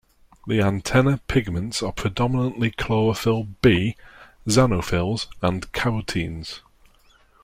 [0.47, 3.95] The antenna pigments are predominantly chlorophyll "b",
[4.47, 6.61] xanthophylls, and carotenes.